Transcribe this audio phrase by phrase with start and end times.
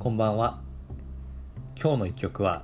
[0.00, 0.58] こんばんは。
[1.78, 2.62] 今日の一曲は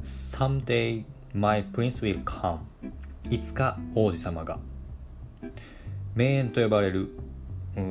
[0.00, 2.58] Someday My Prince Will Come
[3.30, 4.58] いつか王子様が
[6.16, 7.10] 名演と呼ばれる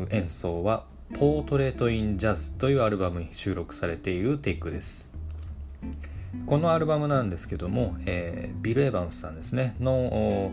[0.09, 0.83] 演奏は
[1.13, 5.13] Portrait in Jazz というアルバムに収録されているテイクです。
[6.45, 10.51] このアルバムなんですけども、えー、ビル・エヴァンスさんですねの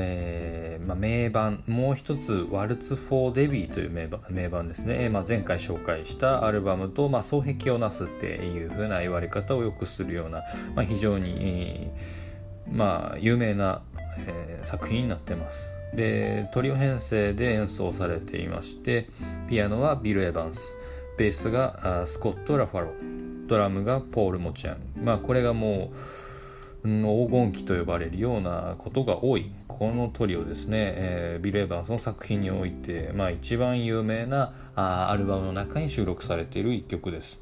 [0.00, 10.44] えー、まあ、名盤もう一つ「Waltz for Debby」という名盤名盤ですね、まあ、前回紹介したアルバムと、まあ、双璧をなすっていう風な言われ方をよくするような、
[10.76, 11.90] まあ、非常に、
[12.70, 13.82] まあ、有名な、
[14.26, 15.74] え作品になってます。
[15.94, 19.08] でトリオ編成で演奏されていまして
[19.48, 20.76] ピアノはビル・エヴァンス
[21.16, 22.92] ベースがスコット・ラファロ
[23.46, 24.76] ドラムがポール・モチアン。
[25.02, 25.96] まあこれがもう
[26.82, 29.50] 黄金期と呼ばれるようなことが多い。
[29.66, 37.40] このトリオですね、えー、ビル・エヴァンスの作品において、まあ、一番有名なあアルバムの中に収録されている一曲です。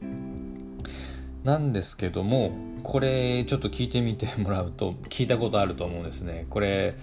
[1.44, 2.50] なんですけども
[2.82, 6.44] これちょっと聞いてみてもらうと聞いたことあると思うんですね。
[6.50, 6.94] これ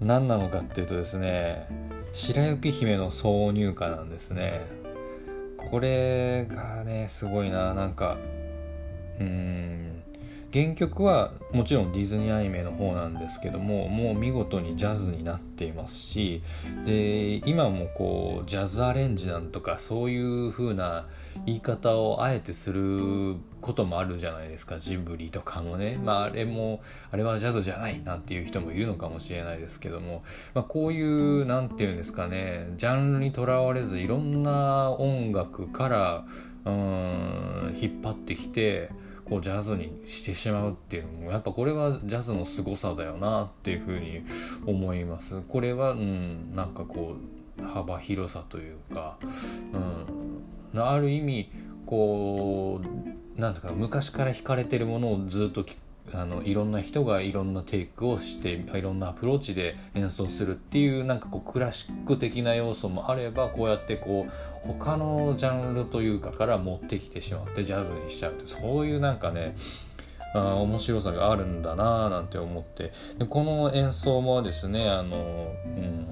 [0.00, 1.66] 何なのかっていうとですね
[2.12, 4.60] 白雪姫の挿入歌なんですね。
[5.58, 7.74] これがねすごいな。
[7.74, 8.16] なんか
[9.20, 9.91] うん
[10.52, 16.42] 原曲はもちろんディズニーアニメの方なんですけどももう見事にジャズになっていますし
[16.84, 21.06] で今もこうジャズアレンジなんとかそういう風な
[21.46, 24.78] 言い方をあえてすることもあるじゃないですか。
[24.78, 25.98] ジブリとかもね。
[26.02, 32.72] まああれもあれはジャズじゃないなんていう人もいるのかもしれないですけども、まあ、こういう何て言うんですかね。
[32.76, 36.24] ジャンルにとらわれずいろんな音楽から
[36.64, 38.90] うん引っ張ってきて
[39.32, 44.20] こうジャズにしてしまうっていうのもやっぱこれはジャズの凄さだよなっていうふうに
[44.66, 45.40] 思います。
[45.48, 47.16] これはうんなんかこ
[47.58, 49.16] う幅広さというか、
[50.74, 51.50] うん、ある意味
[51.86, 52.82] こ
[53.38, 55.64] うなんとか昔から惹かれてるものをずっと
[56.12, 69.54] あのいろんな人がいろんなテイクをしていろんなアプローチで演奏するっていうなんかこうクラシック的な要素もあればこうやってこう他のジャンルというかから持ってきてしまってジャズにしちゃうとそういうなんかね
[70.34, 72.92] あ面白さがあるんだなぁなんて思って。
[73.18, 76.08] でこの演奏もですねあの、うん、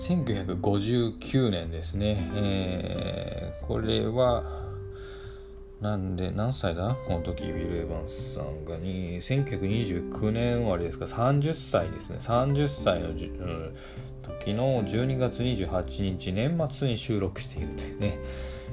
[0.00, 4.42] 1959年ですね、えー、これは
[5.80, 6.94] なんで、何歳だ？
[7.06, 12.18] この時、ウィル・エヴァンスさんがに、1929年終わりですか、30歳ですね。
[12.20, 13.74] 30歳の、うん、
[14.22, 18.18] 時の12月28日、年末に収録しているというね。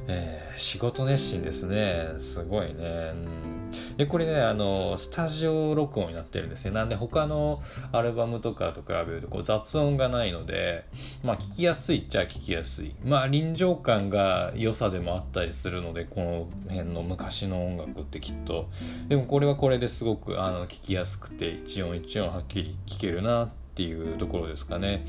[0.09, 2.13] えー、仕事熱心ですね。
[2.17, 3.13] すごいね。
[3.13, 3.56] うん、
[3.97, 6.71] で、これね、あの、スタジオ録音になってるんですね。
[6.71, 10.85] なんで他のアルバムとかと比べるとこう雑音がないので、
[11.23, 12.93] まあ聞きやすいっちゃ聞きやすい。
[13.03, 18.69] まあ臨場感が良さでもあったりするので、この辺の昔の音楽ってきっと。
[19.07, 25.07] でもこれはこれですごくあの聞きやすくて、一音一音はっきり聞けるなっていうところですかね。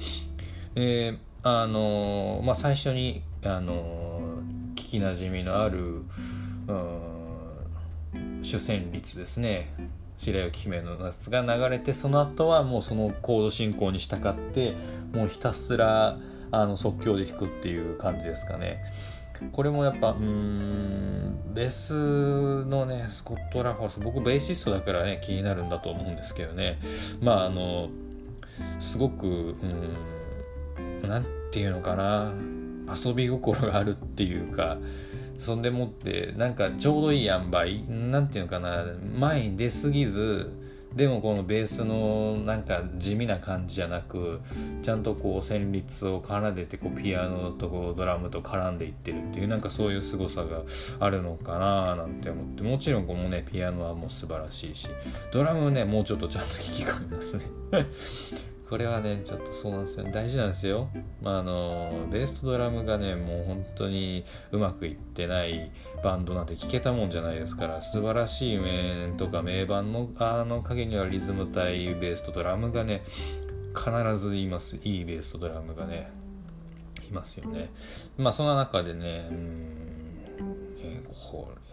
[0.76, 4.40] えー、あのまあ最初に、あの
[4.76, 6.04] 聞きなじみのある、
[8.42, 9.70] 主旋律ですね。
[10.16, 14.74] 白雪姫の夏が流れてその後はもうそのコード進行に従って
[15.12, 16.18] もうひたすら
[16.50, 18.82] あの即興で弾くっていう感じですかね。
[19.52, 26.78] これもやっぱうんベースのねスコット・ラファース僕ベーシストだからね気になるんだと思うんですけどね。
[27.22, 27.88] まああの
[28.80, 32.32] すごくうんなんていうのかな。
[32.90, 34.78] 遊び心があるっていうか
[35.38, 38.84] そんでもってなんかちょうどいい塩梅なんていうのかな
[39.16, 40.50] 前に出すぎず
[40.94, 44.40] でもこのベースのなんか地味な感じじゃなく
[44.82, 50.62] ちゃんとこう旋律を奏でてこうピアノとこうドラムと絡んでいってるっていうなんかそういう凄さが
[50.98, 52.62] あるのかななんて思って。
[52.62, 54.88] もちろんこのねピアノはもう素晴らしいし
[55.32, 57.44] ドラムねもうちょっとちゃんと聴き込みますね。
[58.68, 60.12] これはね、ちょっとそうなんですよ、ね。
[60.12, 60.88] 大事なんですよ。
[61.22, 65.72] まあ、あの、ベースとドラムがね、もう本当にうまくいってない
[66.04, 73.04] バンドなんて聞けたもんじゃないですから、素晴らしい名とか名盤のあの影にはリズム体、ベースとドラムがね、
[73.74, 74.76] 必ずいます。
[74.84, 76.12] いいベースとドラムがね、
[77.08, 77.70] いますよね。
[78.18, 79.68] まあ、その中でね、うん、
[80.82, 81.67] えこれ、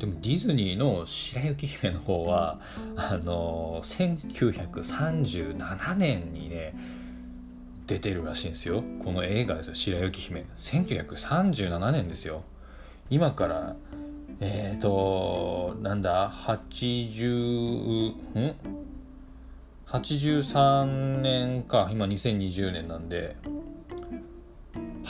[0.00, 2.58] でもディズニーの白雪姫の方は
[2.96, 6.74] あの1937年にね
[7.86, 8.82] 出てるらしいんですよ。
[9.04, 9.74] この映画ですよ。
[9.74, 10.46] 白雪姫。
[10.56, 12.44] 1937年ですよ。
[13.10, 13.76] 今から
[14.40, 18.54] えっ、ー、となんだ80ん
[19.86, 21.90] ？83年か。
[21.92, 23.36] 今2020年なんで。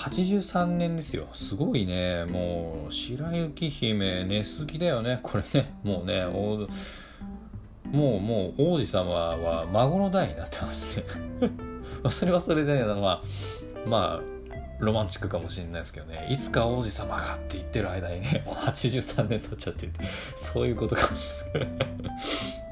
[0.00, 1.28] 83年ですよ。
[1.34, 2.24] すごいね。
[2.24, 5.20] もう、白雪姫寝すぎだよね。
[5.22, 5.74] これね。
[5.82, 6.66] もうね、も
[7.84, 11.04] う、もう、王子様は孫の代になってますね。
[12.10, 13.22] それはそれでね、まあ、
[13.86, 14.40] まあ、
[14.78, 20.00] ロマンチックかもしれないですけどね、いつか王子様がって言ってる間にね、もう83年経っちゃってて、
[20.36, 22.69] そういうことかもしれないですけど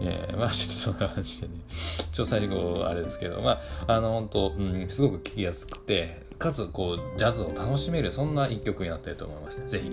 [0.00, 9.92] えー、まあちょっとそんな感じでね、ちょっと最後あれですけど、まあ、あの本当、うん、すごく聴きやすくて、かつこう、ジャズを楽しめる、そんな一曲になってると思いまして、ぜひ、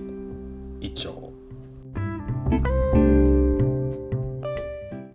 [0.80, 1.27] 一丁